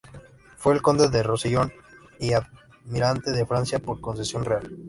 Fue 0.57 0.81
conde 0.81 1.09
de 1.09 1.21
Rosellón 1.21 1.71
y 2.19 2.31
Almirante 2.33 3.29
de 3.29 3.45
Francia 3.45 3.77
por 3.77 4.01
concesión 4.01 4.43
real. 4.43 4.79